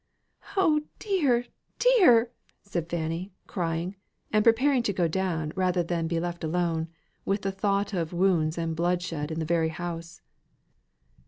"Oh, 0.57 0.81
dear, 0.97 1.45
dear!" 1.77 2.31
said 2.63 2.89
Fanny, 2.89 3.33
crying, 3.45 3.97
and 4.33 4.43
preparing 4.43 4.81
to 4.81 4.93
go 4.93 5.07
down 5.07 5.53
rather 5.55 5.83
than 5.83 6.07
be 6.07 6.19
left 6.19 6.43
alone, 6.43 6.87
with 7.23 7.43
the 7.43 7.51
thought 7.51 7.93
of 7.93 8.11
wounds 8.11 8.57
and 8.57 8.75
bloodshed 8.75 9.29
in 9.29 9.37
the 9.37 9.45
very 9.45 9.69
house. 9.69 10.21